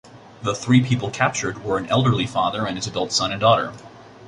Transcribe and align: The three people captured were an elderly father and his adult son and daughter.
The 0.41 0.55
three 0.55 0.81
people 0.83 1.11
captured 1.11 1.63
were 1.63 1.77
an 1.77 1.85
elderly 1.85 2.25
father 2.25 2.65
and 2.65 2.75
his 2.75 2.87
adult 2.87 3.11
son 3.11 3.31
and 3.31 3.39
daughter. 3.39 3.71